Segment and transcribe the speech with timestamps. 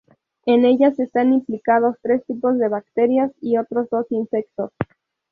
[0.47, 4.71] En ellas están implicados tres tipos de bacterias y otros dos insectos.